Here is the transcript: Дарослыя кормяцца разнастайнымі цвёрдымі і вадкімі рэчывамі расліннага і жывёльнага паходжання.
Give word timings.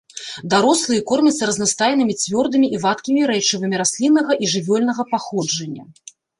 Дарослыя 0.53 1.01
кормяцца 1.11 1.49
разнастайнымі 1.49 2.17
цвёрдымі 2.23 2.67
і 2.77 2.81
вадкімі 2.87 3.29
рэчывамі 3.35 3.75
расліннага 3.85 4.41
і 4.43 4.53
жывёльнага 4.57 5.01
паходжання. 5.15 5.83